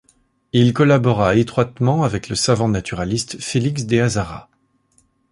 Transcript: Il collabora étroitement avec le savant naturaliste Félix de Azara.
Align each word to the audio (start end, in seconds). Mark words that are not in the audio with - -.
Il 0.51 0.73
collabora 0.73 1.35
étroitement 1.35 2.01
avec 2.03 2.27
le 2.27 2.33
savant 2.35 2.67
naturaliste 2.67 3.39
Félix 3.39 3.85
de 3.85 3.99
Azara. 3.99 4.49